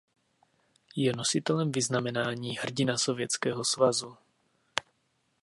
Je 0.95 1.13
nositelem 1.15 1.71
vyznamenání 1.71 2.57
Hrdina 2.57 2.97
Sovětského 2.97 3.63
svazu. 3.65 4.17